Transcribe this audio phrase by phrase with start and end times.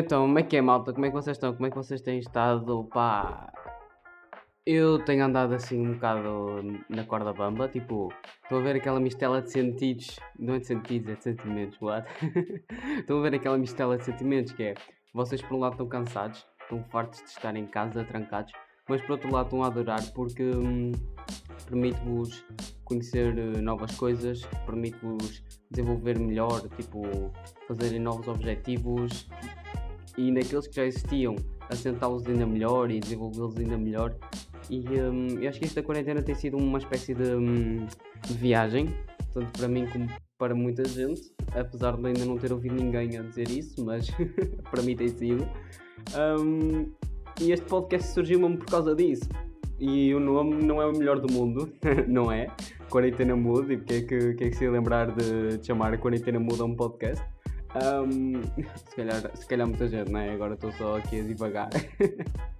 [0.00, 0.94] Então, como é que é, malta?
[0.94, 1.52] Como é que vocês estão?
[1.52, 2.84] Como é que vocês têm estado?
[2.84, 3.52] Pá,
[4.64, 8.10] eu tenho andado assim um bocado na corda bamba, tipo,
[8.42, 12.08] estou a ver aquela mistela de sentidos, não é de sentidos, é de sentimentos, what?
[12.98, 14.74] Estou a ver aquela mistela de sentimentos que é,
[15.12, 18.54] vocês por um lado estão cansados, estão fartos de estar em casa, trancados,
[18.88, 20.92] mas por outro lado estão a adorar porque hum,
[21.66, 22.42] permite-vos
[22.84, 27.02] conhecer eh, novas coisas, permite-vos desenvolver melhor, tipo,
[27.68, 29.28] fazerem novos objetivos
[30.16, 31.36] e naqueles que já existiam,
[31.68, 34.14] assentá-los ainda melhor e desenvolvê-los ainda melhor.
[34.68, 37.86] E hum, eu acho que esta quarentena tem sido uma espécie de, hum,
[38.26, 38.94] de viagem,
[39.32, 43.22] tanto para mim como para muita gente, apesar de ainda não ter ouvido ninguém a
[43.22, 44.08] dizer isso, mas
[44.70, 45.46] para mim tem sido.
[46.16, 46.90] Um,
[47.40, 49.28] e este podcast surgiu mesmo por causa disso.
[49.78, 51.72] E o nome não é o melhor do mundo,
[52.08, 52.48] não é?
[52.88, 55.96] Quarentena Mood, e porque é que, que é que se ia lembrar de, de chamar
[55.98, 57.24] Quarentena Mood a um podcast?
[57.76, 58.42] Um,
[58.88, 60.30] se, calhar, se calhar muita gente, não é?
[60.30, 61.70] Agora estou só aqui a divagar.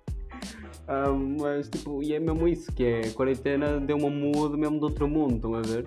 [1.11, 4.85] um, mas tipo, e é mesmo isso, que é quarentena deu uma mood mesmo de
[4.85, 5.87] outro mundo, estão a ver?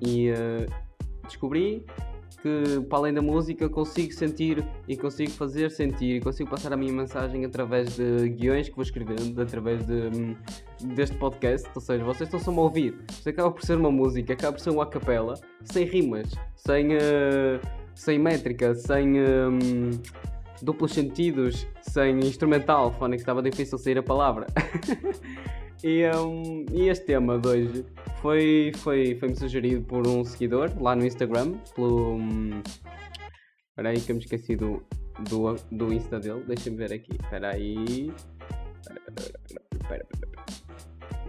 [0.00, 0.66] E uh,
[1.24, 1.84] descobri
[2.42, 6.76] que para além da música consigo sentir e consigo fazer sentir e consigo passar a
[6.76, 10.36] minha mensagem através de guiões que vou escrevendo, através de, hum,
[10.94, 12.96] deste podcast, ou seja, vocês estão só a ouvir.
[13.10, 17.60] Isto acaba por ser uma música, acaba por ser uma capela, sem rimas, sem, uh,
[17.94, 19.90] sem métrica, sem um,
[20.62, 24.46] duplos sentidos, sem instrumental, fone que estava difícil sair a palavra.
[25.82, 27.86] e, um, e este tema de hoje
[28.20, 32.18] foi, foi, foi-me sugerido por um seguidor lá no Instagram, pelo.
[33.76, 34.82] Aí que eu me esqueci do,
[35.28, 36.44] do, do Insta dele.
[36.46, 37.12] Deixa-me ver aqui.
[37.12, 38.12] Espera aí.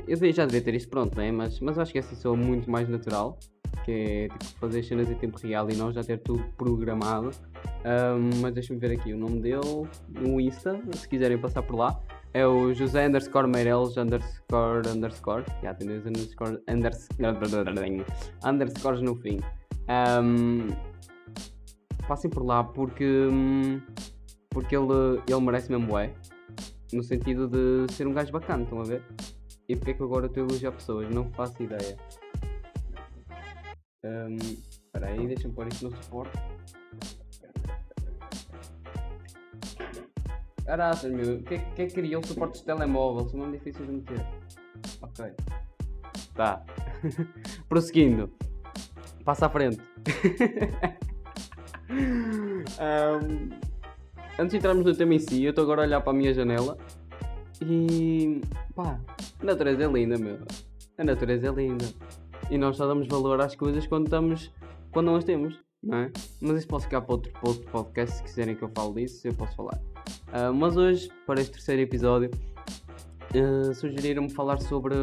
[0.06, 1.32] Eu já devia ter isto pronto, né?
[1.32, 3.40] mas, mas acho que essa soa muito mais natural.
[3.84, 7.32] Que é tipo, fazer cenas em tempo real e não já ter tudo programado.
[7.86, 12.00] Um, mas deixa-me ver aqui o nome dele no Insta, se quiserem passar por lá
[12.34, 15.44] é o José underscore Meireles underscore underscore.
[15.62, 18.06] Já tem dois underscore underscore
[18.46, 19.40] underscores no fim.
[19.90, 20.68] Um,
[22.08, 23.28] passem por lá porque,
[24.50, 26.14] porque ele, ele merece mesmo é.
[26.94, 29.04] No sentido de ser um gajo bacana, estão a ver?
[29.68, 31.14] E porque é que agora estou a elogiar pessoas?
[31.14, 31.98] Não faço ideia.
[34.04, 36.36] Espera um, aí, deixa-me pôr isto no suporte.
[40.66, 41.44] Caraças, meu.
[41.44, 43.30] Quem que, que criou suportes de telemóvel?
[43.30, 44.26] São muito difíceis de meter.
[45.04, 45.32] Ok.
[46.34, 46.66] Tá.
[47.70, 48.34] Prosseguindo.
[49.24, 49.78] Passa à frente.
[51.92, 53.50] um,
[54.40, 56.34] antes de entrarmos no tema em si, eu estou agora a olhar para a minha
[56.34, 56.76] janela
[57.62, 58.42] e.
[58.74, 59.00] pá,
[59.40, 60.40] a natureza é linda, meu.
[60.98, 61.86] A natureza é linda.
[62.52, 64.52] E nós só damos valor às coisas quando estamos.
[64.92, 66.12] quando não as temos, não é?
[66.42, 69.26] Mas isso pode ficar para outro, para outro podcast se quiserem que eu fale disso,
[69.26, 69.80] eu posso falar.
[70.28, 72.30] Uh, mas hoje, para este terceiro episódio,
[73.34, 74.94] uh, sugeriram-me falar sobre,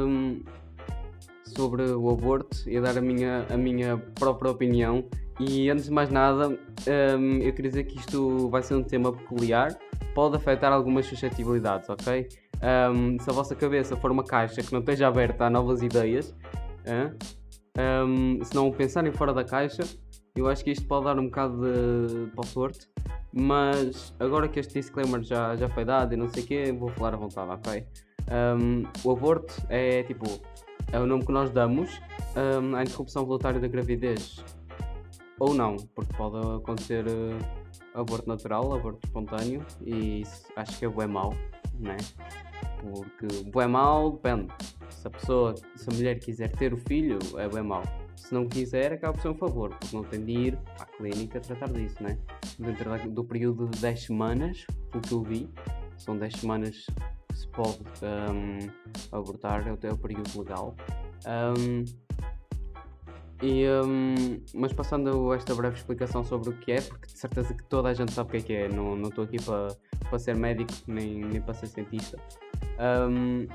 [1.43, 5.03] sobre o aborto e dar a minha, a minha própria opinião.
[5.41, 9.11] E antes de mais nada, um, eu queria dizer que isto vai ser um tema
[9.11, 9.75] peculiar,
[10.15, 12.29] pode afetar algumas suscetibilidades, ok?
[12.93, 16.35] Um, se a vossa cabeça for uma caixa que não esteja aberta a novas ideias,
[16.85, 17.38] uh,
[17.79, 19.83] um, se não pensarem fora da caixa,
[20.37, 22.89] eu acho que isto pode dar um bocado de, de sorte
[23.33, 26.89] mas agora que este disclaimer já, já foi dado e não sei o quê, vou
[26.91, 27.87] falar à vontade, ok?
[28.31, 30.25] Um, o aborto é tipo,
[30.93, 32.01] é o nome que nós damos
[32.37, 34.45] um, à interrupção voluntária da gravidez.
[35.39, 40.89] Ou não, porque pode acontecer uh, aborto natural, aborto espontâneo, e isso, acho que é
[40.89, 41.33] bué mau,
[41.79, 41.97] né?
[42.81, 44.53] Porque bué mau depende.
[44.91, 47.83] Se a pessoa, se a mulher quiser ter o filho, é bué mau.
[48.17, 51.41] Se não quiser, acaba por ser um favor, porque não tem de ir à clínica
[51.41, 52.19] tratar disso, né?
[52.59, 55.49] Dentro do período de 10 semanas, o que eu vi,
[55.97, 56.87] são 10 semanas
[57.29, 58.69] que se pode um,
[59.17, 60.75] abortar até o período legal.
[61.27, 61.85] Um,
[63.41, 67.63] e, um, mas passando esta breve explicação sobre o que é, porque de certeza que
[67.65, 69.69] toda a gente sabe o que é que é, não estou aqui para
[70.11, 72.19] pa ser médico nem, nem para ser cientista.
[72.79, 73.47] Um,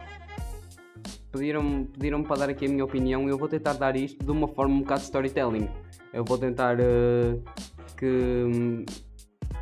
[1.32, 4.32] pediram-me pediram para dar aqui a minha opinião e eu vou tentar dar isto de
[4.32, 5.70] uma forma um bocado de storytelling.
[6.14, 7.44] Eu vou tentar uh,
[7.98, 8.86] que,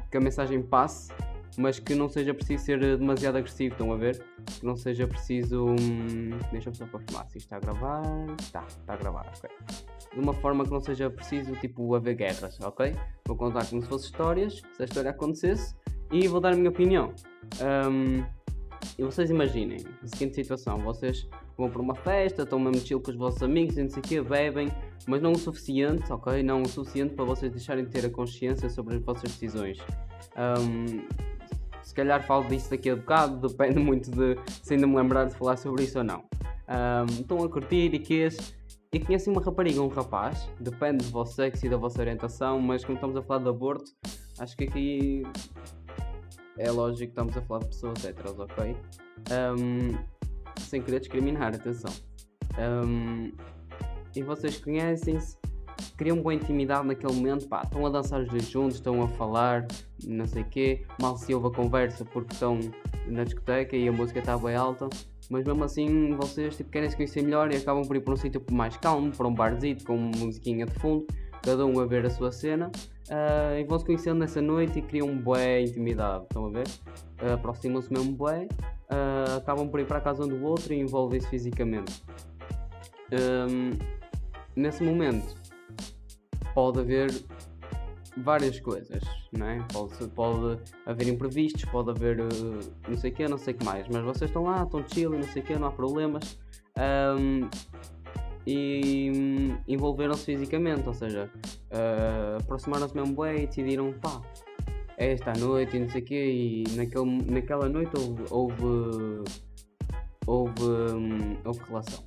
[0.10, 1.12] que a mensagem passe,
[1.58, 4.22] mas que não seja preciso ser demasiado agressivo, estão a ver?
[4.60, 5.66] Que não seja preciso.
[5.66, 6.38] Um...
[6.52, 8.04] Deixa-me só confirmar se está a gravar.
[8.40, 9.50] Está, está a gravar, ok.
[10.14, 12.94] De uma forma que não seja preciso, tipo, haver guerras, ok?
[13.26, 15.74] Vou contar como se fossem histórias, se a história acontecesse,
[16.12, 17.14] e vou dar a minha opinião.
[17.62, 18.26] Um,
[18.98, 23.12] e vocês imaginem a seguinte situação: vocês vão para uma festa, estão mesmo chill com
[23.12, 24.72] os vossos amigos e não sei o bebem,
[25.08, 26.44] mas não o suficiente, ok?
[26.44, 29.78] Não o suficiente para vocês deixarem de ter a consciência sobre as vossas decisões.
[30.38, 31.08] Um,
[31.82, 35.36] se calhar falo disso daqui a bocado, depende muito de se ainda me lembrar de
[35.36, 36.24] falar sobre isso ou não.
[36.70, 38.28] Um, estão a curtir e que
[38.94, 42.60] e conhecem uma rapariga ou um rapaz, depende do vosso sexo e da vossa orientação,
[42.60, 43.90] mas como estamos a falar de aborto,
[44.38, 45.24] acho que aqui
[46.58, 48.76] é lógico que estamos a falar de pessoas heteros, ok?
[49.32, 49.98] Um,
[50.60, 51.94] sem querer discriminar, atenção.
[52.58, 53.32] Um,
[54.16, 55.38] e vocês conhecem-se,
[55.98, 59.66] criam boa intimidade naquele momento, pá, estão a dançar os dois juntos, estão a falar,
[60.06, 62.60] não sei o quê, mal se ouve a conversa porque estão
[63.08, 64.90] na discoteca e a música está bem alta,
[65.30, 68.18] mas mesmo assim vocês tipo, querem se conhecer melhor e acabam por ir para um
[68.18, 71.08] sítio mais calmo, para um barzito com uma musiquinha de fundo,
[71.42, 72.72] cada um a ver a sua cena,
[73.10, 76.68] uh, e vão se conhecendo nessa noite e criam um bué intimidade, estão a ver?
[77.22, 78.48] Uh, Aproximam-se mesmo bué,
[78.92, 82.04] uh, acabam por ir para a casa um do outro e envolvem-se fisicamente.
[83.12, 83.78] Um,
[84.56, 85.36] nesse momento
[86.54, 87.12] pode haver
[88.18, 89.04] várias coisas,
[89.38, 89.66] não é?
[89.72, 93.66] Pode, pode haver imprevistos, pode haver uh, não sei o que, não sei o que
[93.66, 96.40] mais, mas vocês estão lá, estão chill, não sei o que, não há problemas
[96.78, 97.50] um,
[98.46, 104.22] e um, envolveram-se fisicamente, ou seja, uh, aproximaram-se mesmo bem e decidiram, pá,
[104.98, 109.24] é esta noite e não sei o que, e naquele, naquela noite houve, houve,
[110.28, 112.04] houve, um, houve relação.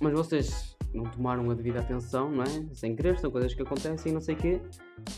[0.00, 2.74] mas vocês não tomaram a devida atenção, não é?
[2.74, 4.60] Sem querer, são coisas que acontecem e não sei o quê,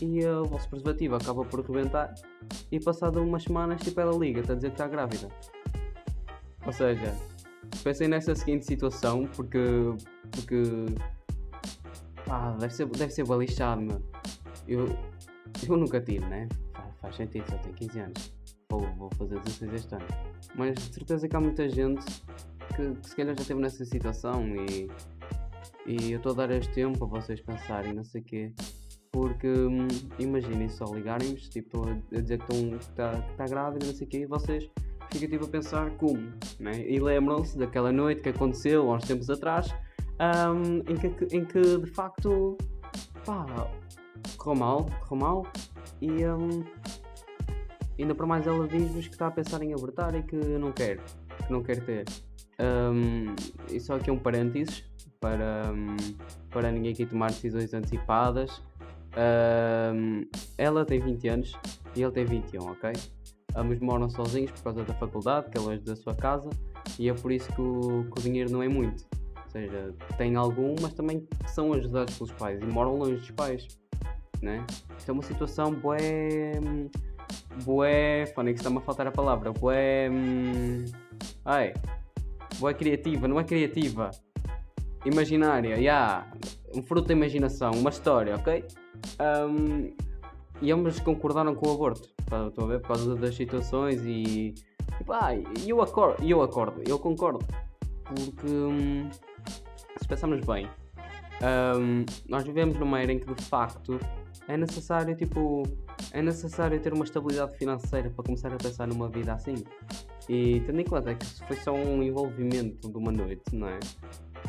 [0.01, 2.13] e uh, o vosso preservativo acaba por rebentar
[2.71, 5.29] e passado umas semanas tipo ela liga, está a dizer que está grávida.
[6.65, 7.15] Ou seja,
[7.83, 9.59] pensem nessa seguinte situação porque.
[10.31, 10.63] porque.
[12.25, 14.01] pá, deve ser, deve ser balixado, meu.
[14.67, 14.85] Eu,
[15.67, 16.47] eu nunca tive, né?
[17.01, 18.33] Faz, sentido, só tenho 15 anos.
[18.69, 20.05] Vou, vou fazer 16 este ano.
[20.55, 22.05] Mas de certeza que há muita gente
[22.75, 24.87] que, que se calhar já esteve nessa situação e
[25.85, 28.53] e eu estou a dar este tempo para vocês pensarem, não sei o quê.
[29.11, 29.87] Porque hum,
[30.19, 34.25] imaginem só ligarem-vos tipo, a dizer que está tá grávida, não sei o quê, e
[34.25, 34.69] vocês
[35.11, 36.87] ficam tipo a pensar como, né?
[36.87, 39.73] E lembram-se daquela noite que aconteceu há uns tempos atrás,
[40.19, 42.57] um, em, que, em que de facto
[43.25, 43.45] pá,
[44.37, 45.47] correu mal, correu mal
[46.01, 46.63] e um,
[47.99, 50.97] ainda para mais ela diz-vos que está a pensar em abortar e que não quer,
[51.45, 52.05] que não quer ter.
[52.59, 53.35] Um,
[53.69, 54.83] e só aqui um parênteses,
[55.21, 55.95] para, hum,
[56.49, 58.61] para ninguém aqui tomar decisões antecipadas.
[59.93, 60.25] Um,
[60.57, 61.53] ela tem 20 anos
[61.95, 62.91] e ele tem 21, ok?
[63.55, 66.49] Ambos moram sozinhos por causa da faculdade, que é longe da sua casa,
[66.97, 69.05] e é por isso que o, que o dinheiro não é muito.
[69.35, 73.67] Ou seja, tem algum, mas também são ajudados pelos pais e moram longe dos pais.
[74.41, 74.65] Né?
[74.97, 76.59] Isto é uma situação bué.
[77.63, 78.25] bué.
[78.25, 79.51] Que está-me a faltar a palavra.
[79.51, 80.09] Bué.
[80.09, 80.85] Hum,
[81.43, 81.73] ai.
[82.59, 84.09] Bué criativa, não é criativa
[85.05, 86.27] imaginária, yeah,
[86.75, 88.63] um fruto da imaginação, uma história, ok?
[89.49, 89.93] Um,
[90.61, 92.79] e ambos concordaram com o aborto, tá, estão a ver?
[92.79, 94.55] Por causa das situações e.
[94.97, 95.35] Tipo, ah,
[95.65, 97.45] eu acordo, eu acordo, eu concordo.
[98.05, 98.47] Porque.
[98.47, 99.09] Hum,
[99.97, 100.67] se pensarmos bem,
[101.77, 103.99] um, nós vivemos numa era em que de facto
[104.47, 105.63] é necessário, tipo.
[106.13, 109.55] É necessário ter uma estabilidade financeira para começar a pensar numa vida assim.
[110.27, 113.79] E tendo em conta que isso foi só um envolvimento de uma noite, não é?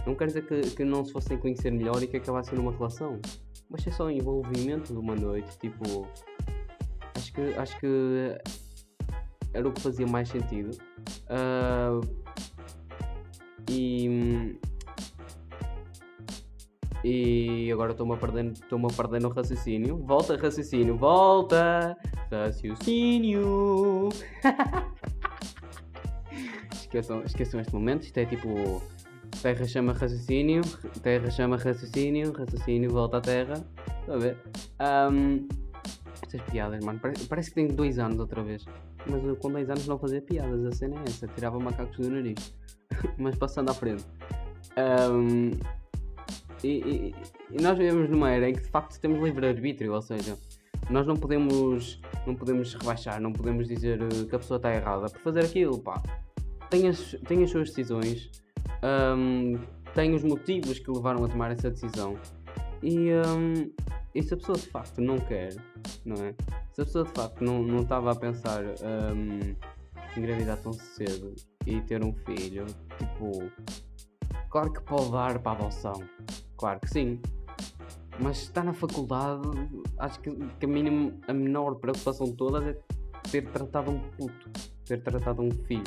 [0.06, 3.20] Não quer dizer que, que não se fossem conhecer melhor e que acabassem numa relação.
[3.68, 6.06] Mas é só um envolvimento de uma noite, tipo.
[7.14, 8.36] Acho que, acho que
[9.54, 10.70] era o que fazia mais sentido.
[11.28, 12.00] Uh,
[13.70, 14.58] e.
[17.04, 19.96] E agora estou-me a perder, estou-me a perder no raciocínio.
[19.98, 21.96] Volta, raciocínio, volta!
[22.30, 24.08] Raciocínio!
[26.72, 28.80] esqueçam, esqueçam este momento, isto é tipo
[29.42, 30.62] Terra chama raciocínio,
[31.02, 33.54] terra chama raciocínio, raciocínio volta à terra.
[33.98, 34.38] Estou a ver?
[35.10, 35.48] Um,
[36.22, 38.64] estas piadas, mano, parece, parece, que tenho dois anos outra vez.
[39.06, 42.10] Mas eu, com dois anos não fazia piadas, a cena é essa, tirava macacos do
[42.10, 42.54] nariz.
[43.18, 44.04] Mas passando à frente.
[44.76, 45.50] Um,
[46.62, 47.14] e, e,
[47.50, 50.38] e, nós vivemos numa era em que de facto temos livre-arbítrio, ou seja,
[50.88, 55.08] nós não podemos, não podemos rebaixar, não podemos dizer eh, que a pessoa está errada
[55.08, 56.02] por fazer aquilo, pá.
[56.70, 58.30] Tem as, tem as suas decisões,
[58.82, 59.58] um,
[59.94, 62.16] tem os motivos que levaram a tomar essa decisão.
[62.82, 63.70] E, um,
[64.14, 65.54] e se a pessoa de facto não quer,
[66.04, 66.34] não é?
[66.72, 69.54] Se a pessoa de facto não, estava a pensar um,
[70.16, 71.34] engravidar tão cedo
[71.66, 72.66] e ter um filho,
[72.98, 73.50] tipo,
[74.50, 76.02] claro que pode dar para a adoção,
[76.56, 77.20] claro que sim.
[78.20, 79.48] Mas está na faculdade,
[79.98, 82.78] acho que, que a, mínimo, a menor preocupação de todas é
[83.30, 84.50] ter tratado um puto,
[84.84, 85.84] ter tratado um filho.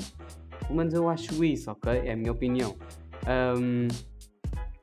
[0.61, 1.91] Pelo menos eu acho isso, ok?
[1.91, 2.75] É a minha opinião.
[3.27, 3.87] Um,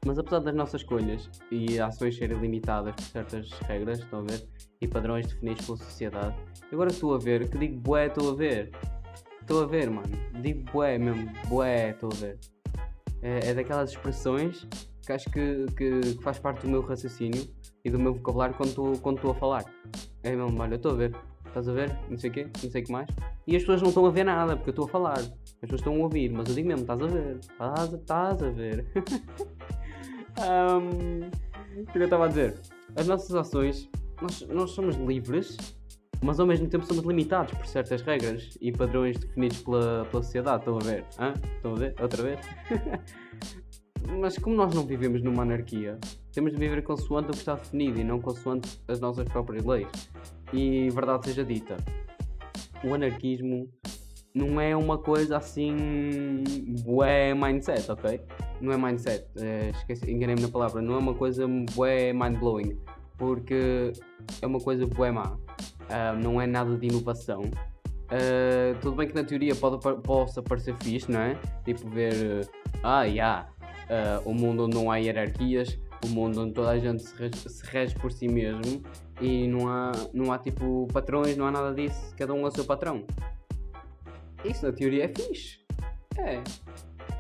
[0.04, 4.48] mas apesar das nossas escolhas e ações serem limitadas por certas regras, estão a ver?
[4.80, 6.36] E padrões definidos pela sociedade,
[6.72, 8.70] agora estou a ver, que digo bué, estou a ver.
[9.40, 10.08] Estou a ver, mano.
[10.40, 12.38] Digo bué mesmo, bué, estou a ver.
[13.22, 14.66] É, é, daquelas expressões
[15.04, 17.46] que acho que, que, que, faz parte do meu raciocínio
[17.84, 19.64] e do meu vocabulário quando estou quando a falar.
[20.22, 21.14] É mesmo, olha, estou a ver.
[21.46, 21.94] Estás a ver?
[22.08, 23.08] Não sei o quê, não sei o que mais.
[23.46, 25.18] E as pessoas não estão a ver nada porque eu estou a falar.
[25.18, 27.38] As pessoas estão a ouvir, mas eu digo mesmo, estás a ver.
[27.94, 28.86] Estás a ver.
[30.38, 32.60] um, o que eu estava a dizer?
[32.96, 35.56] As nossas ações, nós, nós somos livres,
[36.22, 40.58] mas ao mesmo tempo somos limitados por certas regras e padrões definidos pela, pela sociedade.
[40.58, 41.04] Estão a ver?
[41.18, 41.34] Hã?
[41.56, 41.94] Estão a ver?
[42.00, 42.40] Outra vez?
[44.20, 45.98] mas como nós não vivemos numa anarquia,
[46.32, 49.88] temos de viver consoante o que está definido e não consoante as nossas próprias leis.
[50.52, 51.76] E verdade seja dita,
[52.84, 53.68] o anarquismo
[54.34, 56.44] não é uma coisa assim.
[56.84, 58.20] bué mindset, ok?
[58.62, 62.78] Não é mindset, é, esqueci, enganei-me na palavra, não é uma coisa bué mind-blowing,
[63.18, 63.92] porque
[64.40, 67.40] é uma coisa bué má, uh, não é nada de inovação.
[67.42, 71.36] Uh, tudo bem que na teoria pode, possa parecer fixe, não é?
[71.64, 72.48] Tipo ver,
[72.84, 73.48] ah, yeah,
[73.90, 77.48] uh, o mundo onde não há hierarquias, o mundo onde toda a gente se rege,
[77.48, 78.80] se rege, por si mesmo
[79.20, 82.50] e não há, não há tipo patrões, não há nada disso, cada um é o
[82.50, 83.04] seu patrão.
[84.44, 85.60] Isso na teoria é fixe.
[86.18, 86.42] É.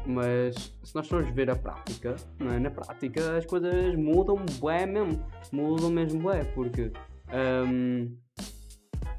[0.04, 2.58] Mas se nós formos ver a prática, é?
[2.58, 5.24] na prática as coisas mudam bué mesmo.
[5.52, 6.90] Mudam mesmo bué, porque
[7.32, 8.16] um,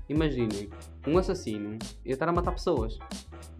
[0.10, 0.70] imaginem,
[1.08, 3.00] um assassino ia estar a matar pessoas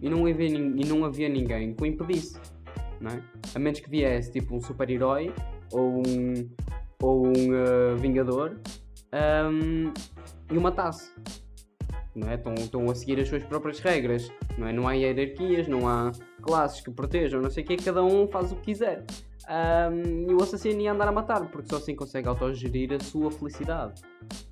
[0.00, 2.38] e não havia, e não havia ninguém que o impedisse.
[3.00, 3.22] Não é?
[3.54, 5.32] A menos que viesse tipo um super-herói
[5.72, 6.50] ou um,
[7.02, 8.58] ou um uh, vingador
[9.50, 9.92] um,
[10.52, 11.10] e o matasse.
[12.14, 12.34] Não é?
[12.34, 14.30] Estão, estão a seguir as suas próprias regras.
[14.56, 14.72] Não, é?
[14.72, 18.52] não há hierarquias, não há classes que protejam, não sei o que, cada um faz
[18.52, 19.04] o que quiser.
[19.48, 23.30] Um, e o assassino ia andar a matar, porque só assim consegue autogerir a sua
[23.30, 24.00] felicidade.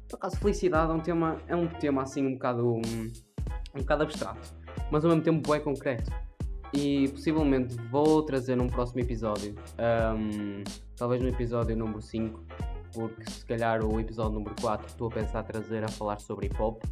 [0.08, 2.82] Por acaso, felicidade é um tema, é um tema assim um bocado, um,
[3.74, 4.54] um bocado abstrato,
[4.90, 6.10] mas ao mesmo tempo é concreto.
[6.74, 10.64] E possivelmente vou trazer num próximo episódio, um,
[10.96, 12.40] talvez no episódio número 5,
[12.92, 16.60] porque se calhar o episódio número 4 estou a pensar trazer a falar sobre hip
[16.60, 16.82] hop.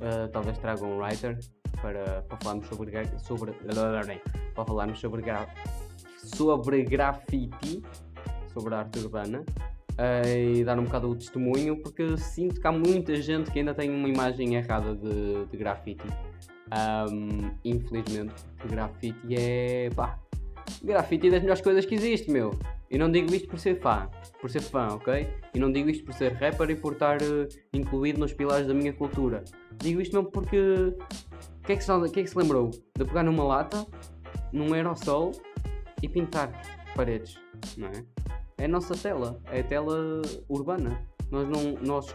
[0.00, 1.38] Uh, talvez traga um writer
[1.80, 3.52] para, para falarmos sobre, sobre
[4.54, 5.46] para falarmos sobre, gra,
[6.16, 7.82] sobre grafite,
[8.52, 9.44] sobre arte urbana
[9.92, 13.74] uh, e dar um bocado o testemunho porque sinto que há muita gente que ainda
[13.74, 16.04] tem uma imagem errada de, de grafite.
[17.10, 18.34] Um, infelizmente,
[18.68, 20.18] grafite é pá,
[20.82, 22.52] grafite é das melhores coisas que existe, meu.
[22.90, 24.08] E não digo isto por ser fã,
[24.40, 25.28] por ser fã, ok?
[25.54, 28.74] E não digo isto por ser rapper e por estar uh, incluído nos pilares da
[28.74, 29.42] minha cultura.
[29.78, 30.58] Digo isto mesmo porque.
[30.58, 32.70] O que, é que, se, que é que se lembrou?
[32.70, 33.86] De pegar numa lata,
[34.52, 35.32] num aerossol
[36.02, 36.52] e pintar
[36.94, 37.38] paredes,
[37.76, 38.04] não é?
[38.58, 41.00] É a nossa tela, é a tela urbana.
[41.30, 42.14] Nós não, nós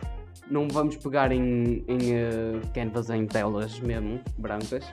[0.50, 4.86] não vamos pegar em, em uh, canvas em telas mesmo, brancas,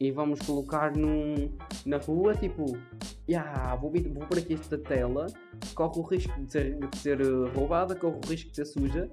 [0.00, 1.50] e vamos colocar num,
[1.84, 2.78] na rua, tipo,
[3.28, 5.26] yeah, vou, vou por aqui esta tela,
[5.74, 9.10] corre o risco de ser, de ser eh, roubada, corre o risco de ser suja,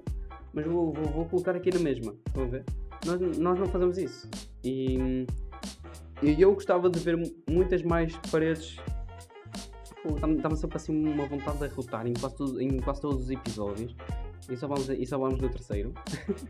[0.52, 2.14] mas vou, vou, vou colocar aqui na mesma.
[2.28, 2.64] Estão a ver?
[3.04, 4.30] Nós, nós não fazemos isso.
[4.62, 5.26] E,
[6.22, 7.18] e eu gostava de ver
[7.50, 8.76] muitas mais paredes.
[10.36, 13.94] Estava sempre assim uma vontade de arrotar em quase, em quase todos os episódios.
[14.48, 15.92] E só vamos, e só vamos no terceiro.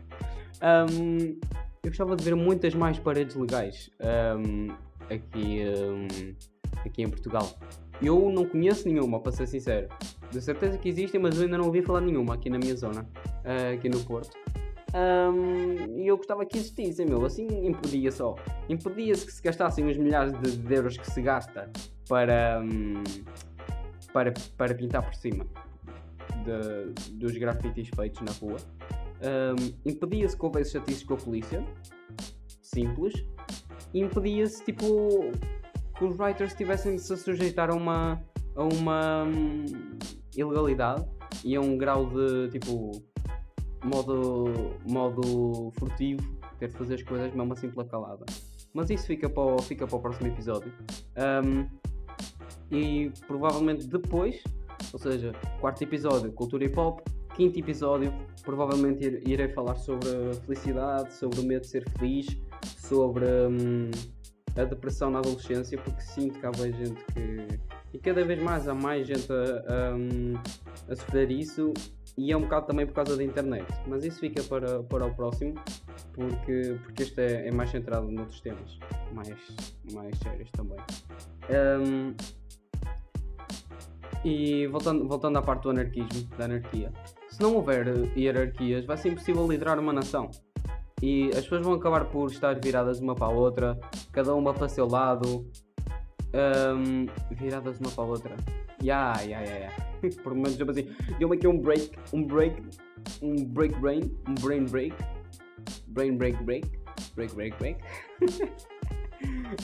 [0.61, 1.39] um,
[1.87, 3.89] eu gostava de ver muitas mais paredes legais
[4.37, 4.67] um,
[5.09, 6.35] aqui, um,
[6.85, 7.49] aqui em Portugal.
[8.01, 9.87] Eu não conheço nenhuma, para ser sincero.
[10.29, 13.01] De certeza que existem, mas eu ainda não ouvi falar nenhuma aqui na minha zona,
[13.01, 14.37] uh, aqui no Porto.
[14.93, 17.25] Um, e eu gostava que existissem, meu.
[17.25, 18.35] Assim impedia só.
[18.69, 21.69] Impedia-se que se gastassem os milhares de, euros que se gasta
[22.07, 23.03] para, um,
[24.11, 25.45] para, para pintar por cima
[26.43, 28.57] de, dos grafites feitos na rua.
[29.21, 31.65] Um, impedia-se que houvesse chatices com a polícia,
[32.61, 33.13] simples,
[33.93, 35.31] e impedia-se tipo
[35.97, 38.21] que os writers tivessem de se sujeitar a uma,
[38.55, 39.65] a uma hum,
[40.35, 41.05] ilegalidade
[41.43, 42.91] e a um grau de tipo
[43.83, 46.21] modo, modo furtivo,
[46.59, 48.25] ter de fazer as coisas mesmo assim pela calada.
[48.73, 50.71] Mas isso fica para o, fica para o próximo episódio.
[51.17, 51.67] Um,
[52.69, 54.43] e provavelmente depois,
[54.93, 56.99] ou seja, quarto episódio, cultura hip hop,
[57.37, 58.11] quinto episódio,
[58.43, 62.25] provavelmente irei falar sobre a felicidade, sobre o medo de ser feliz,
[62.79, 63.91] sobre hum,
[64.57, 67.59] a depressão na adolescência, porque sinto que há bem gente que,
[67.93, 71.73] E cada vez mais há mais gente a, a, a sofrer isso
[72.17, 73.67] e é um bocado também por causa da internet.
[73.85, 75.53] Mas isso fica para, para o próximo,
[76.13, 78.79] porque, porque este é, é mais centrado noutros temas,
[79.13, 79.37] mais,
[79.93, 80.79] mais sérios também.
[81.51, 82.15] Um,
[84.25, 86.91] e voltando, voltando à parte do anarquismo, da anarquia,
[87.29, 90.29] se não houver hierarquias, vai ser impossível liderar uma nação.
[91.01, 93.79] E as pessoas vão acabar por estar viradas uma para a outra,
[94.11, 95.47] cada uma para o seu lado,
[96.33, 98.35] um, viradas uma para a outra.
[98.81, 99.71] Ya, ya, ya.
[100.23, 100.87] Por menos tipo assim,
[101.19, 102.61] deu-me aqui um break, um break,
[103.21, 104.95] um break brain, um brain break,
[105.87, 106.67] brain break break,
[107.15, 107.79] break break break.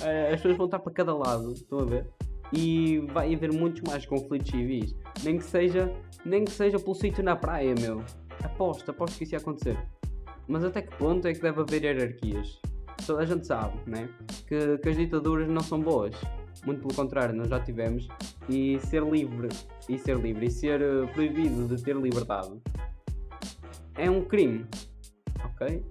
[0.01, 2.07] Eh, as pessoas vão estar para cada lado, estão a ver?
[2.51, 4.95] E vai haver muitos mais conflitos civis.
[5.23, 5.93] Nem que seja,
[6.25, 8.03] nem que seja pelo sítio na praia, meu.
[8.43, 9.77] Aposto, aposto que isso ia acontecer.
[10.47, 12.61] Mas até que ponto é que deve haver hierarquias?
[13.05, 14.09] Toda a gente sabe, né?
[14.47, 16.15] Que, que as ditaduras não são boas.
[16.65, 18.07] Muito pelo contrário, nós já tivemos.
[18.49, 19.49] E ser livre,
[19.89, 22.61] e ser livre, e ser uh, proibido de ter liberdade
[23.95, 24.65] é um crime.
[25.45, 25.83] Ok?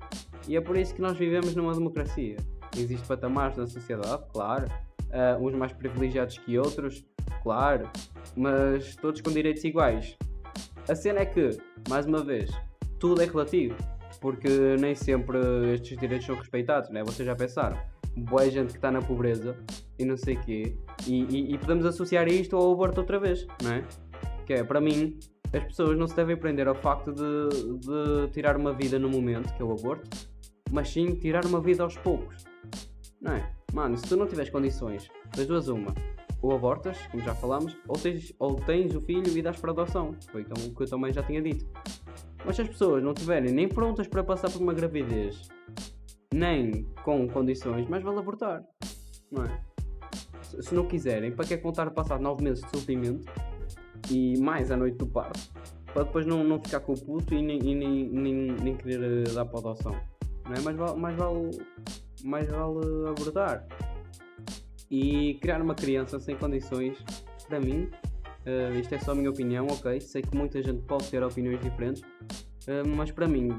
[0.49, 2.37] E é por isso que nós vivemos numa democracia.
[2.77, 4.67] Existem patamares na sociedade, claro.
[5.09, 7.05] Uh, uns mais privilegiados que outros,
[7.43, 7.89] claro.
[8.37, 10.17] Mas todos com direitos iguais.
[10.89, 11.51] A cena é que,
[11.89, 12.51] mais uma vez,
[12.99, 13.77] tudo é relativo
[14.23, 15.39] porque nem sempre
[15.75, 17.03] estes direitos são respeitados, né?
[17.03, 17.77] Vocês já pensaram?
[18.17, 19.57] Boa gente que está na pobreza
[19.99, 23.47] e não sei o quê, e, e, e, podemos associar isto ao aborto outra vez,
[23.63, 23.85] não é?
[24.47, 25.19] Que é, para mim,
[25.53, 29.53] as pessoas não se devem prender ao facto de, de tirar uma vida no momento,
[29.55, 30.09] que é o aborto,
[30.71, 32.45] mas sim tirar uma vida aos poucos,
[33.21, 33.51] não é?
[33.73, 35.95] Mano, se tu não tiveres condições, das duas uma,
[36.43, 40.15] ou abortas, como já falámos, ou tens, ou tens o filho e dás para adoção,
[40.31, 41.65] foi então o que eu também já tinha dito.
[42.45, 45.49] Mas se as pessoas não estiverem nem prontas para passar por uma gravidez,
[46.35, 48.65] nem com condições, mais vale abortar.
[49.31, 49.61] Não é?
[50.43, 53.31] Se não quiserem, para que é contar passar 9 meses de sofrimento
[54.11, 55.41] e mais a noite do parto?
[55.95, 59.29] Para depois não, não ficar com o puto e nem, e nem, nem, nem querer
[59.29, 59.93] eh, dar para adoção.
[60.45, 60.61] Não é?
[60.61, 61.51] mais, vale, mais, vale,
[62.25, 63.67] mais vale abortar.
[64.93, 66.97] E criar uma criança sem condições,
[67.49, 67.89] para mim,
[68.43, 70.01] Uh, isto é só a minha opinião, ok?
[70.01, 73.57] Sei que muita gente pode ter opiniões diferentes, uh, mas para mim,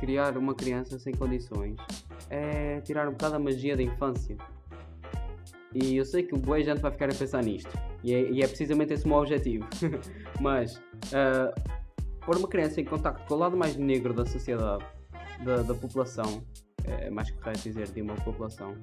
[0.00, 1.76] criar uma criança sem condições
[2.28, 4.36] é tirar um bocado a magia da infância.
[5.72, 7.70] E eu sei que boa gente vai ficar a pensar nisto,
[8.02, 9.64] e é, e é precisamente esse o meu objetivo.
[10.40, 11.54] mas uh,
[12.26, 14.84] pôr uma criança em contacto com o lado mais negro da sociedade,
[15.44, 16.42] da, da população,
[16.82, 18.74] é mais correto dizer de uma população,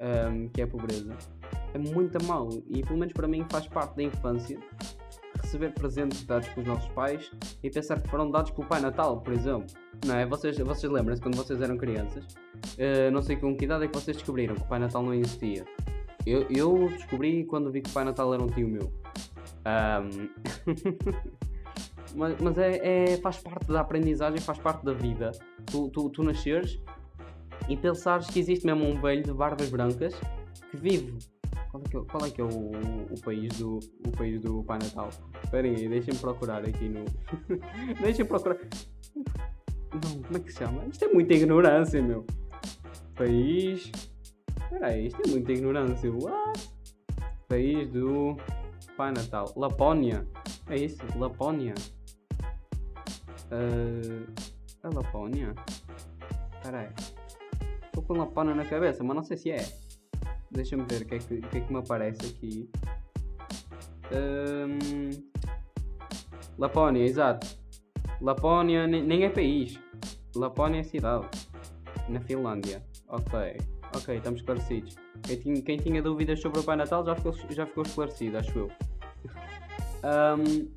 [0.00, 1.16] um, que é a pobreza
[1.74, 4.58] é muito mal e pelo menos para mim faz parte da infância
[5.42, 7.30] receber presentes dados pelos nossos pais
[7.62, 9.66] e pensar que foram dados pelo Pai Natal, por exemplo.
[10.06, 10.26] Não é?
[10.26, 12.24] Vocês, vocês lembram-se quando vocês eram crianças?
[12.24, 15.14] Uh, não sei com que idade é que vocês descobriram que o Pai Natal não
[15.14, 15.64] existia.
[16.26, 18.92] Eu, eu descobri quando vi que o Pai Natal era um tio meu.
[19.66, 20.28] Um...
[22.16, 25.32] mas mas é, é, faz parte da aprendizagem, faz parte da vida.
[25.66, 26.80] Tu, tu, tu nasceres
[27.68, 30.14] e pensares que existe mesmo um velho de barbas brancas
[30.70, 31.16] que vive
[31.74, 32.70] qual é que é, qual é, que é o,
[33.10, 35.10] o, país do, o país do Pai Natal?
[35.42, 37.04] Esperem aí, deixem-me procurar aqui no.
[38.00, 38.58] deixem-me procurar.
[39.16, 40.84] Não, como é que se chama?
[40.86, 42.24] Isto é muita ignorância, meu.
[43.16, 43.90] País.
[44.62, 46.12] Espera aí, isto é muita ignorância.
[46.12, 46.70] What?
[47.48, 48.36] País do
[48.96, 49.52] Pai Natal.
[49.56, 50.24] Lapónia.
[50.68, 51.02] É isso?
[51.18, 51.74] Lapónia.
[53.50, 54.32] Uh,
[54.82, 55.54] é Lapónia?
[56.56, 57.13] Espera aí.
[57.94, 59.64] Estou com Lapónia na cabeça, mas não sei se é.
[60.50, 62.68] Deixa-me ver o que, é que, que, é que me aparece aqui.
[64.12, 65.10] Um,
[66.58, 67.46] Lapónia, exato.
[68.20, 69.78] Lapónia nem é país.
[70.34, 71.28] Lapónia é cidade.
[72.08, 72.84] Na Finlândia.
[73.06, 73.58] Ok.
[73.94, 74.96] Ok, estamos esclarecidos.
[75.22, 78.58] Quem tinha, quem tinha dúvidas sobre o Pai Natal já ficou, já ficou esclarecido, acho
[78.58, 78.70] eu.
[80.02, 80.68] Um,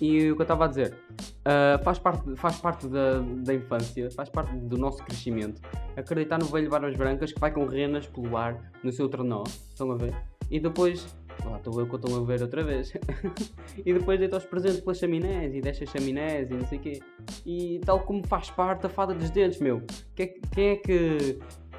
[0.00, 4.08] e o que eu estava a dizer, uh, faz parte, faz parte da, da infância,
[4.12, 5.60] faz parte do nosso crescimento.
[5.96, 9.90] Acreditar no velho Barbas Brancas que vai com renas pelo ar no seu trenó, estão
[9.92, 10.14] a ver?
[10.50, 12.92] E depois, lá estou eu que estou a ver outra vez.
[13.84, 16.80] e depois deita os presentes pelas chaminés e deixa as chaminés e não sei o
[16.80, 17.00] quê.
[17.44, 19.82] E tal como faz parte da fada dos dentes, meu.
[20.14, 21.38] Quem é, quem é que.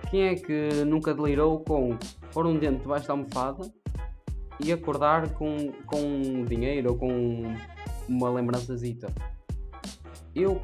[0.10, 1.98] Quem é que nunca delirou com
[2.32, 3.70] pôr um dente debaixo da almofada
[4.60, 7.44] e acordar com, com dinheiro ou com
[8.08, 9.14] uma lembrançazita.
[10.34, 10.62] Eu,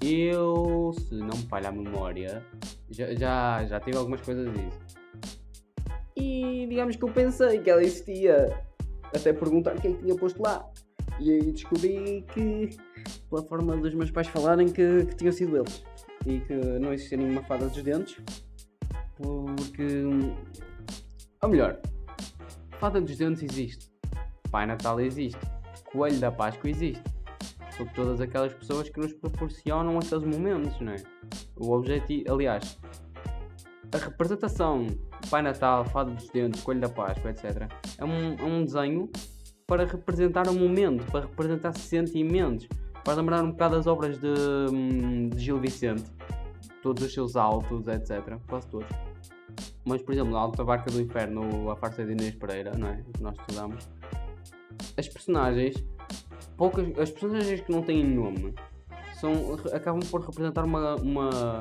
[0.00, 2.44] eu, se não me falha a memória,
[2.90, 4.78] já, já, já tive algumas coisas disso.
[6.16, 8.48] E digamos que eu pensei que ela existia,
[9.14, 10.64] até perguntar quem tinha posto lá.
[11.20, 12.76] E aí descobri que,
[13.30, 15.84] pela forma dos meus pais falarem, que, que tinham sido eles.
[16.26, 18.16] E que não existia nenhuma fada dos dentes.
[19.16, 20.02] Porque.
[21.42, 21.78] Ou melhor,
[22.84, 23.90] Fada dos Dentes existe.
[24.50, 25.40] Pai Natal existe.
[25.90, 27.02] Coelho da Páscoa existe.
[27.76, 30.96] São todas aquelas pessoas que nos proporcionam aqueles momentos, não é?
[31.56, 32.78] O objetivo, aliás,
[33.92, 34.86] a representação
[35.30, 37.68] Pai Natal, Fada dos Dentes, Coelho da Páscoa, etc.
[37.98, 39.10] É um, é um desenho
[39.66, 42.68] para representar um momento, para representar sentimentos,
[43.02, 44.28] para lembrar um bocado das obras de,
[44.72, 46.04] hum, de Gil Vicente,
[46.82, 48.38] todos os seus altos, etc.
[48.48, 48.88] Quase todos.
[49.84, 53.02] Mas, por exemplo, na Alta Barca do Inferno, a farsa de Inês Pereira, não é?
[53.12, 53.88] Que nós estudamos.
[54.96, 55.84] As personagens,
[56.56, 58.54] poucas, as personagens que não têm nome,
[59.14, 59.32] são,
[59.72, 61.60] acabam por representar uma, uma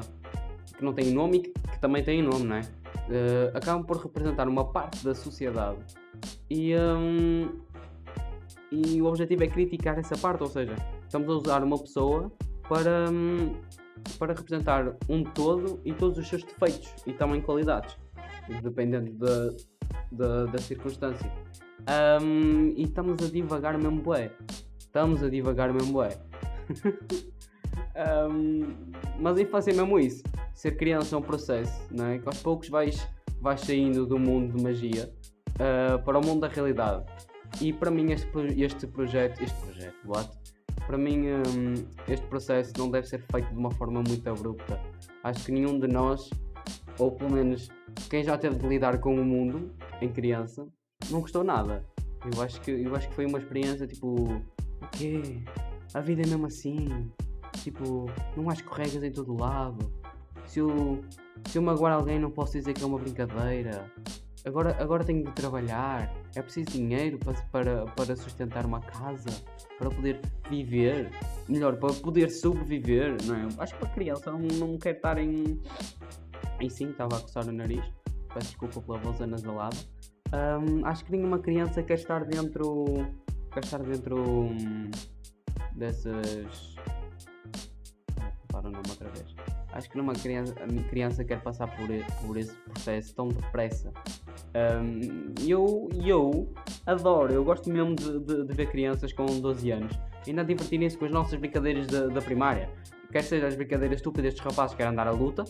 [0.77, 2.62] que não têm nome e que, que também têm nome, não é?
[2.62, 5.77] Uh, acabam por representar uma parte da sociedade
[6.49, 7.49] e, um,
[8.71, 10.75] e o objetivo é criticar essa parte, ou seja,
[11.06, 12.32] estamos a usar uma pessoa
[12.69, 13.56] para, um,
[14.17, 17.97] para representar um todo e todos os seus defeitos e também qualidades
[18.62, 19.49] dependendo da,
[20.12, 21.32] da, da circunstância.
[22.21, 24.32] Um, e estamos a divagar mesmo bué.
[24.93, 26.15] Estamos a divagar mesmo bué.
[28.29, 30.21] um, mas a infância é mesmo isso.
[30.53, 32.19] Ser criança é um processo, não é?
[32.19, 33.10] Que aos poucos vais,
[33.41, 35.12] vais saindo do mundo de magia
[35.56, 37.06] uh, para o mundo da realidade.
[37.60, 38.29] E para mim este,
[38.62, 40.29] este projeto, este projeto, what?
[40.86, 41.73] Para mim um,
[42.08, 44.79] este processo não deve ser feito de uma forma muito abrupta.
[45.23, 46.29] Acho que nenhum de nós,
[46.99, 47.67] ou pelo menos
[48.12, 50.67] quem já teve de lidar com o mundo em criança
[51.10, 51.84] não gostou nada.
[52.32, 54.39] Eu acho que, eu acho que foi uma experiência tipo,
[54.97, 55.41] quê?
[55.93, 57.12] A vida é mesmo assim.
[57.53, 59.91] Tipo, não há escorregas em todo lado.
[60.45, 61.03] Se eu,
[61.47, 63.91] se eu magoar alguém, não posso dizer que é uma brincadeira.
[64.45, 66.13] Agora, agora tenho de trabalhar.
[66.36, 69.29] É preciso dinheiro para, para, para sustentar uma casa,
[69.77, 71.10] para poder viver.
[71.47, 73.15] Melhor, para poder sobreviver.
[73.25, 73.47] Não é?
[73.60, 75.60] Acho que a criança não, não quer estar em,
[76.60, 77.84] e sim, estava a coçar o nariz.
[78.34, 79.75] Peço desculpa pela voz anasalada.
[80.34, 82.86] Um, acho que nenhuma criança quer estar dentro.
[83.54, 84.92] Quer estar dentro um,
[85.76, 86.76] dessas.
[88.48, 89.36] Para o nome outra vez.
[89.72, 90.54] Acho que nenhuma criança,
[90.89, 91.88] criança quer passar por,
[92.22, 93.92] por esse processo tão depressa.
[94.56, 96.54] Um, eu, eu
[96.86, 101.06] adoro, eu gosto mesmo de, de, de ver crianças com 12 anos ainda divertirem-se com
[101.06, 102.70] as nossas brincadeiras da, da primária
[103.13, 105.44] quer seja as brincadeiras estúpidas dos rapazes que querem andar à luta,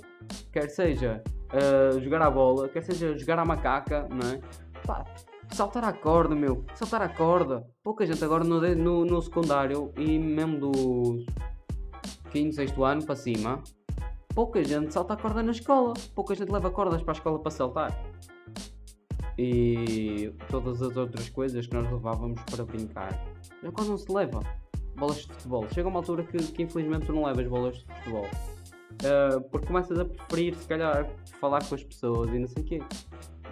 [0.51, 4.41] quer seja uh, jogar à bola, quer seja jogar à macaca, não é?
[4.85, 5.05] Pá,
[5.53, 7.65] saltar à corda, meu, saltar à corda.
[7.83, 11.25] Pouca gente agora no, no, no secundário e mesmo do
[12.31, 13.63] 5, 6 ano para cima,
[14.33, 17.51] pouca gente salta a corda na escola, pouca gente leva cordas para a escola para
[17.51, 18.03] saltar.
[19.37, 23.19] E todas as outras coisas que nós levávamos para brincar,
[23.61, 24.39] já quase não se leva
[24.95, 25.67] bolas de futebol.
[25.69, 28.25] Chega uma altura que, que infelizmente tu não levas bolas de futebol.
[28.93, 32.65] Uh, porque começas a preferir, se calhar, falar com as pessoas e não sei o
[32.65, 32.79] quê.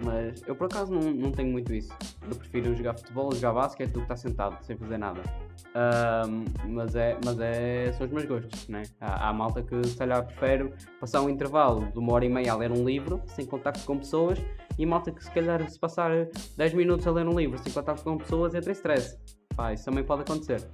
[0.04, 1.92] Mas eu por acaso não, não tenho muito isso.
[2.28, 5.20] Eu prefiro jogar futebol, jogar basquete do que estar sentado sem fazer nada.
[5.68, 8.82] Uh, mas é, mas é, são os meus gostos, né?
[9.00, 12.52] Há, há malta que se calhar prefere passar um intervalo de uma hora e meia
[12.52, 14.38] a ler um livro, sem contacto com pessoas,
[14.78, 16.10] e malta que se calhar se passar
[16.56, 19.18] 10 minutos a ler um livro sem contacto com pessoas entra em stress.
[19.54, 20.66] Pá, isso também pode acontecer.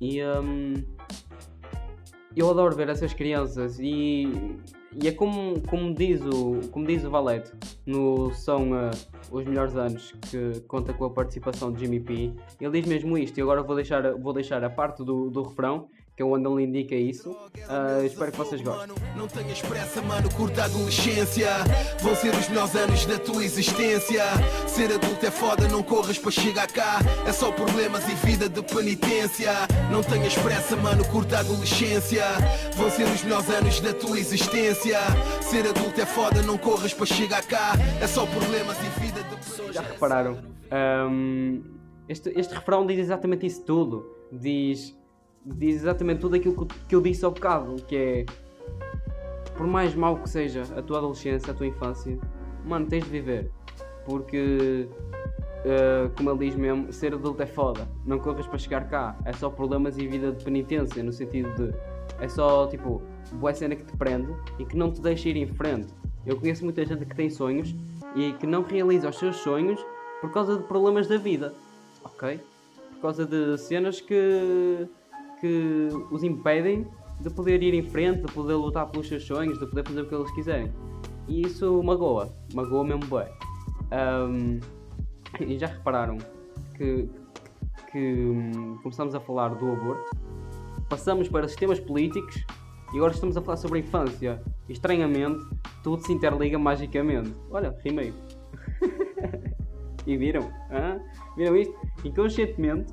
[0.00, 0.74] E um,
[2.36, 4.24] eu adoro ver essas crianças e,
[5.02, 7.52] e é como, como, diz o, como diz o Valete
[7.86, 8.90] no São uh,
[9.30, 12.32] Os Melhores Anos, que conta com a participação de Jimmy P.
[12.60, 15.88] Ele diz mesmo isto, e agora vou deixar, vou deixar a parte do, do refrão
[16.16, 17.30] que é onde ele indica isso.
[17.30, 18.94] Uh, espero que vocês gostem.
[19.16, 21.48] Não tenhas pressa, mano, curta a adolescência.
[22.00, 24.22] Vão ser os melhores anos da tua existência.
[24.68, 27.00] Ser adulto é foda, não corras para chegar cá.
[27.26, 29.52] É só problemas e vida de penitência.
[29.90, 32.24] Não tenhas pressa, mano, curta a adolescência.
[32.76, 35.00] Vão ser os melhores anos da tua existência.
[35.42, 37.72] Ser adulto é foda, não corras para chegar cá.
[38.00, 39.72] É só problemas e vida de penitência.
[39.72, 40.38] Já repararam?
[41.10, 41.60] Um,
[42.08, 44.14] este, este refrão diz exatamente isso tudo.
[44.30, 44.94] Diz
[45.44, 48.26] diz exatamente tudo aquilo que eu disse ao bocado, que é
[49.56, 52.18] por mais mau que seja a tua adolescência, a tua infância,
[52.64, 53.50] mano, tens de viver.
[54.04, 54.88] Porque,
[55.64, 57.88] uh, como ele diz mesmo, ser adulto é foda.
[58.04, 59.16] Não corres para chegar cá.
[59.24, 61.74] É só problemas e vida de penitência, no sentido de.
[62.20, 63.02] É só tipo,
[63.32, 65.92] boa cena que te prende e que não te deixa ir em frente.
[66.26, 67.74] Eu conheço muita gente que tem sonhos
[68.14, 69.84] e que não realiza os seus sonhos
[70.20, 71.54] por causa de problemas da vida.
[72.04, 72.40] Ok?
[72.94, 74.86] Por causa de cenas que
[75.44, 76.86] que os impedem
[77.20, 80.08] de poder ir em frente, de poder lutar pelos seus sonhos, de poder fazer o
[80.08, 80.72] que eles quiserem.
[81.28, 83.28] E isso magoa, magoa mesmo bem.
[83.92, 84.58] Um,
[85.46, 86.16] e já repararam
[86.74, 87.06] que,
[87.92, 90.16] que um, começamos a falar do aborto,
[90.88, 92.42] passamos para sistemas políticos
[92.94, 94.42] e agora estamos a falar sobre a infância.
[94.66, 95.44] E, estranhamente,
[95.82, 97.34] tudo se interliga magicamente.
[97.50, 98.14] Olha, rimei.
[100.06, 100.50] E viram?
[101.34, 101.74] Viram isto?
[102.04, 102.92] Inconscientemente,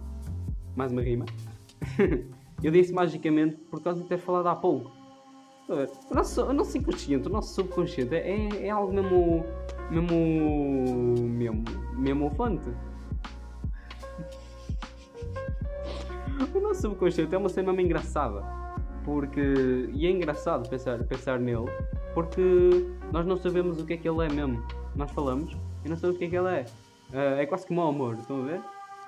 [0.78, 1.26] mais uma rima,
[2.64, 4.92] eu disse magicamente por causa de ter falado há pouco.
[6.10, 9.46] O nosso, o nosso inconsciente, o nosso subconsciente é, é algo mesmo.
[9.90, 11.30] mesmo.
[11.30, 11.64] mesmo.
[11.98, 12.70] mesmo fonte.
[16.54, 18.44] O nosso subconsciente é uma cena mesmo engraçada.
[19.06, 19.90] Porque.
[19.94, 21.72] E é engraçado pensar, pensar nele.
[22.14, 24.62] Porque nós não sabemos o que é que ele é mesmo.
[24.94, 26.66] Nós falamos e não sabemos o que é que ele é.
[27.14, 28.62] Uh, é quase como o amor, estão a ver?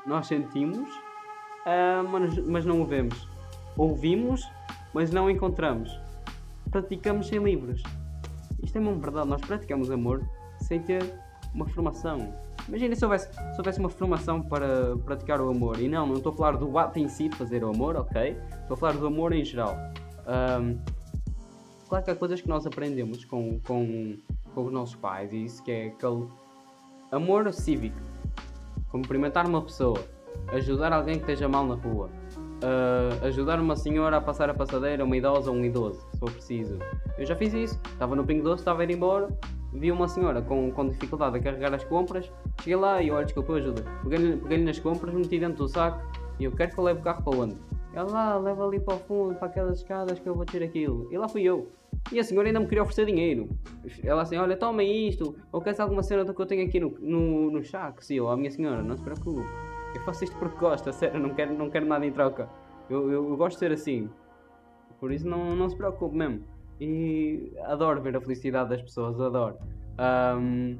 [0.06, 3.33] Nós sentimos, uh, mas, mas não o vemos.
[3.78, 4.48] Ouvimos,
[4.94, 6.00] mas não encontramos.
[6.70, 7.82] Praticamos sem livros.
[8.62, 10.24] Isto é mesmo verdade, nós praticamos amor
[10.60, 11.04] sem ter
[11.54, 12.34] uma formação.
[12.68, 15.80] Imagina se houvesse, se houvesse uma formação para praticar o amor.
[15.80, 18.38] E não, não estou a falar do ato em si de fazer o amor, ok?
[18.62, 19.76] Estou a falar do amor em geral.
[20.26, 20.80] Um,
[21.90, 24.18] claro que há coisas que nós aprendemos com, com,
[24.54, 26.26] com os nossos pais e isso que é aquele
[27.12, 27.98] amor cívico.
[28.90, 30.00] Cumprimentar uma pessoa,
[30.54, 32.10] ajudar alguém que esteja mal na rua,
[32.64, 36.32] uh, ajudar uma senhora a passar a passadeira, uma idosa ou um idoso, se for
[36.32, 36.80] preciso.
[37.18, 39.28] Eu já fiz isso, estava no Pingo Doce, estava a ir embora,
[39.74, 43.54] vi uma senhora com, com dificuldade a carregar as compras, cheguei lá e olha, desculpa,
[43.54, 43.84] ajuda.
[44.04, 46.02] Peguei-lhe peguei nas compras, meti dentro do saco
[46.40, 47.58] e eu quero que eu leve o carro para onde?
[47.94, 51.08] Ela lá, leva ali para o fundo, para aquelas escadas que eu vou tirar aquilo.
[51.12, 51.72] E lá fui eu.
[52.12, 53.50] E a senhora ainda me queria oferecer dinheiro.
[54.04, 56.90] Ela assim, olha, toma isto, ou queres alguma cena do que eu tenho aqui no,
[57.00, 58.04] no, no saco?
[58.04, 59.46] Sim, eu, a minha senhora, não se preocupe.
[59.94, 62.50] Eu faço isto porque gosto, a sério, não quero, não quero nada em troca.
[62.90, 64.10] Eu, eu, eu gosto de ser assim.
[65.00, 66.44] Por isso não, não se preocupe mesmo.
[66.80, 69.58] E adoro ver a felicidade das pessoas, adoro.
[70.40, 70.78] Um,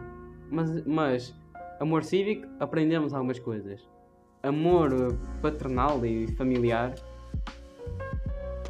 [0.50, 1.36] mas, mas,
[1.80, 3.88] amor cívico, aprendemos algumas coisas.
[4.42, 4.92] Amor
[5.42, 6.94] paternal e familiar,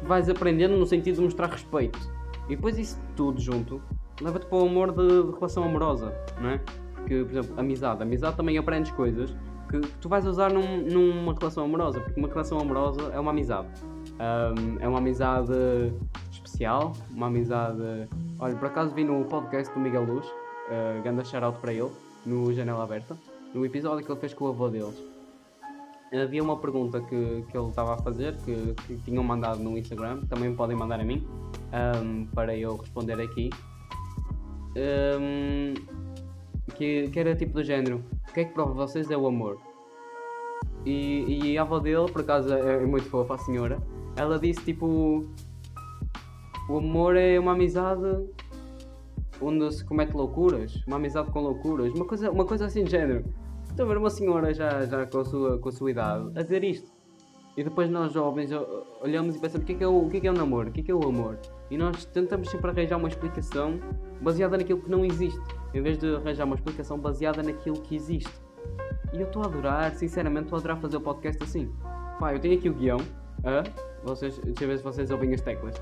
[0.04, 1.98] vais aprendendo no sentido de mostrar respeito.
[2.48, 3.82] E depois isso tudo junto
[4.20, 6.58] leva-te para o amor de, de, relação amorosa, não é?
[7.06, 8.02] Que, por exemplo, amizade.
[8.02, 9.34] Amizade também aprendes coisas
[9.80, 13.68] que, tu vais usar num, numa relação amorosa, porque uma relação amorosa é uma amizade.
[14.14, 15.52] Um, é uma amizade
[16.30, 17.82] especial, uma amizade.
[18.38, 21.90] Olha, por acaso vi no podcast do Miguel Luz, uh, ganda shout para ele,
[22.24, 23.16] no Janela Aberta,
[23.52, 25.02] no episódio que ele fez com o avô deles.
[26.12, 30.20] Havia uma pergunta que, que ele estava a fazer, que, que tinham mandado no Instagram,
[30.26, 31.26] também podem mandar a mim,
[32.00, 33.50] um, para eu responder aqui.
[34.76, 35.74] Um,
[36.76, 39.58] que, que era tipo do género: que é que para vocês é o amor?
[40.84, 43.78] E, e a avó dele, por acaso é, é muito fofa, a senhora,
[44.16, 45.24] ela disse tipo:
[46.68, 48.26] O amor é uma amizade
[49.40, 53.24] onde se comete loucuras, uma amizade com loucuras, uma coisa, uma coisa assim de género.
[53.70, 56.42] Estou a ver uma senhora já, já com, a sua, com a sua idade a
[56.42, 56.92] dizer isto.
[57.56, 58.50] E depois nós jovens
[59.00, 60.34] olhamos e pensamos o que é, que é, o, o, que é, que é o
[60.34, 61.38] namoro, o que é, que é o amor.
[61.70, 63.78] E nós tentamos sempre arranjar uma explicação
[64.24, 65.40] baseada naquilo que não existe,
[65.72, 68.32] em vez de arranjar uma explicação baseada naquilo que existe.
[69.12, 71.72] E eu estou a adorar, sinceramente, estou a adorar fazer o podcast assim.
[72.18, 72.98] Pá, eu tenho aqui o guião.
[73.44, 73.62] Ah,
[74.02, 75.74] vocês, deixa eu ver se vocês ouvem as teclas.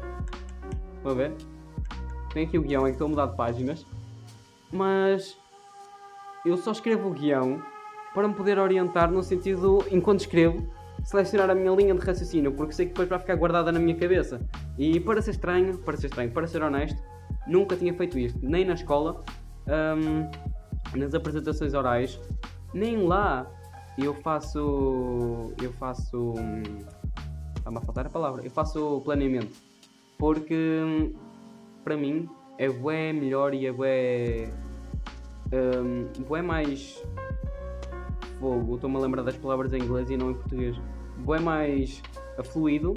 [1.02, 1.32] Vão ver?
[2.34, 3.86] Tenho aqui o guião, é que estou a mudar de páginas.
[4.70, 5.38] Mas
[6.44, 7.62] eu só escrevo o guião
[8.14, 10.66] para me poder orientar no sentido, enquanto escrevo,
[11.04, 13.96] selecionar a minha linha de raciocínio, porque sei que depois vai ficar guardada na minha
[13.96, 14.40] cabeça.
[14.76, 17.00] E para ser estranho, para ser estranho, para ser honesto,
[17.46, 19.24] nunca tinha feito isto, nem na escola,
[19.66, 22.20] um, nas apresentações orais,
[22.72, 23.46] nem lá
[23.98, 25.52] eu faço.
[25.60, 26.34] Eu faço.
[27.56, 28.42] Está-me a faltar a palavra.
[28.44, 29.54] Eu faço planeamento.
[30.18, 31.12] Porque
[31.84, 32.28] para mim
[32.58, 34.52] é bué melhor e é bué.
[35.52, 37.02] Um, bué mais
[38.40, 40.76] fogo, estou-me a lembrar das palavras em inglês e não em português,
[41.18, 42.02] bem mais
[42.44, 42.94] fluido,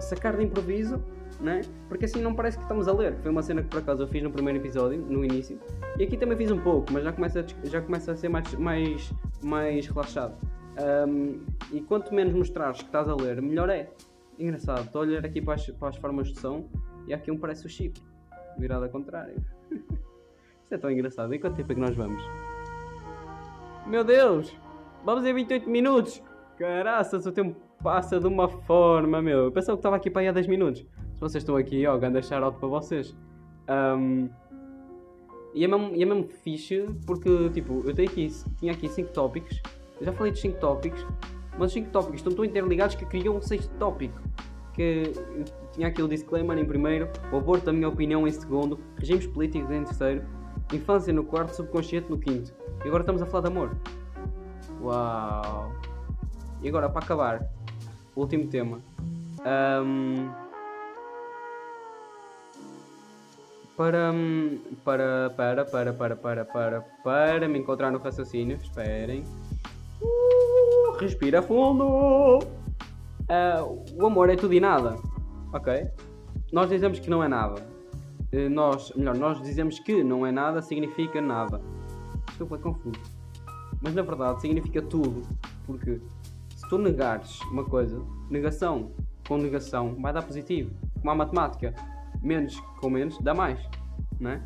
[0.00, 1.00] sacar de improviso,
[1.40, 1.60] né?
[1.88, 3.16] porque assim não parece que estamos a ler.
[3.22, 5.58] Foi uma cena que por acaso eu fiz no primeiro episódio, no início,
[5.98, 8.52] e aqui também fiz um pouco, mas já começa a, já começa a ser mais,
[8.54, 10.34] mais, mais relaxado.
[11.08, 11.40] Um,
[11.72, 13.90] e quanto menos mostrares que estás a ler, melhor é.
[14.38, 16.68] Engraçado, estou a olhar aqui para as, para as formas de som
[17.06, 18.00] e aqui um parece o chip,
[18.58, 19.36] virado ao contrário.
[19.70, 21.32] Isto é tão engraçado.
[21.34, 22.22] E quanto tempo é que nós vamos?
[23.86, 24.56] Meu Deus!
[25.04, 26.22] Vamos em 28 minutos!
[26.58, 29.44] Caraças, o tempo passa de uma forma, meu.
[29.44, 30.86] Eu pensava que estava aqui para aí há 10 minutos.
[31.14, 33.16] Se vocês estão aqui, ó, ganda shout para vocês.
[33.68, 34.28] Um,
[35.54, 39.12] e, é mesmo, e é mesmo fixe porque, tipo, eu tenho aqui, tinha aqui 5
[39.12, 39.62] tópicos.
[40.00, 41.06] Já falei dos 5 tópicos.
[41.56, 44.20] Mas os 5 tópicos estão tão interligados que criam um sexto tópico.
[44.72, 45.12] Que
[45.72, 49.84] tinha aquele disclaimer em primeiro, o aborto, na minha opinião, em segundo, regimes políticos em
[49.84, 50.24] terceiro,
[50.72, 52.52] infância no quarto, subconsciente no quinto.
[52.84, 53.76] E agora estamos a falar de amor.
[54.82, 55.72] Uau!
[56.60, 57.48] E agora, para acabar,
[58.16, 58.80] último tema.
[59.40, 60.43] Um,
[63.76, 64.12] para,
[64.84, 68.56] para, para, para, para, para, para, para me encontrar no raciocínio.
[68.56, 69.24] Esperem.
[70.00, 72.38] Uh, respira fundo.
[72.38, 74.96] Uh, o amor é tudo e nada.
[75.52, 75.88] Ok?
[76.52, 77.66] Nós dizemos que não é nada.
[78.32, 81.60] Uh, nós, melhor, nós dizemos que não é nada significa nada.
[82.30, 83.00] Estou bem confuso.
[83.80, 85.22] Mas na verdade significa tudo.
[85.66, 86.00] Porque
[86.56, 88.90] se tu negares uma coisa, negação
[89.26, 90.70] com negação vai dar positivo.
[91.00, 91.74] Como a matemática.
[92.24, 93.60] Menos com menos dá mais.
[94.18, 94.42] Não é?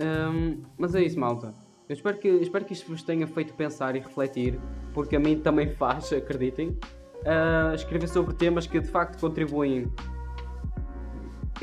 [0.00, 1.54] Um, mas é isso, malta.
[1.88, 4.58] Eu espero que, espero que isto vos tenha feito pensar e refletir,
[4.92, 6.76] porque a mim também faz, acreditem.
[7.22, 9.90] Uh, escrever sobre temas que de facto contribuem.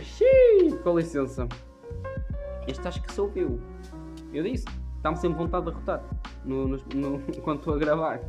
[0.02, 1.48] Xiii, com licença.
[2.66, 3.60] Este acho que sou eu.
[4.34, 4.66] Eu disse.
[4.96, 6.02] Está-me sempre vontade de derrotar
[6.46, 8.22] no, no, no, enquanto estou a gravar.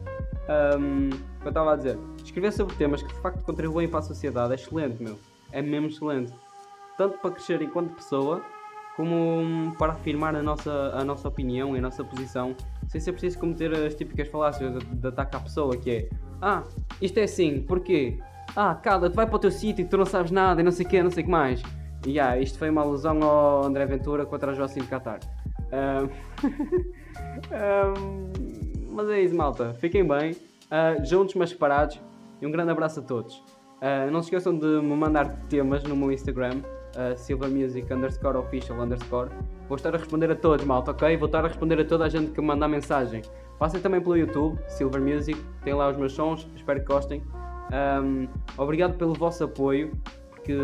[0.76, 1.10] Um,
[1.44, 4.56] eu estava a dizer, escrever sobre temas que de facto contribuem para a sociedade é
[4.56, 5.16] excelente, meu.
[5.54, 6.32] É mesmo excelente.
[6.98, 8.42] Tanto para crescer enquanto pessoa,
[8.96, 12.56] como para afirmar a nossa, a nossa opinião e a nossa posição,
[12.88, 16.08] sem ser preciso cometer as típicas falácias de, de ataque à pessoa, que é
[16.42, 16.64] Ah,
[17.00, 18.18] isto é assim, porquê?
[18.56, 20.84] Ah, cala, tu vai para o teu sítio tu não sabes nada e não sei
[20.84, 21.62] o que, não sei o que mais.
[22.04, 25.20] E yeah, isto foi uma alusão ao André Ventura contra a Jocelyn Qatar.
[25.72, 26.08] Um,
[27.54, 29.72] um, mas é isso, malta.
[29.74, 32.00] Fiquem bem, uh, juntos mas separados.
[32.42, 33.42] E um grande abraço a todos.
[33.84, 36.62] Uh, não se esqueçam de me mandar temas no meu Instagram,
[36.96, 39.28] uh, silvermusic underscore official underscore.
[39.68, 41.14] Vou estar a responder a todos, malta, ok?
[41.18, 43.20] Vou estar a responder a toda a gente que me mandar mensagem.
[43.58, 47.22] Passem também pelo YouTube, Silver Music, tem lá os meus sons, espero que gostem.
[48.02, 49.92] Um, obrigado pelo vosso apoio,
[50.30, 50.56] porque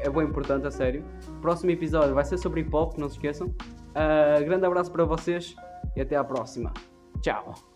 [0.00, 1.04] é bem importante, a sério.
[1.42, 3.48] Próximo episódio vai ser sobre hip hop, não se esqueçam.
[3.48, 5.54] Uh, grande abraço para vocês
[5.94, 6.72] e até à próxima.
[7.20, 7.73] Tchau!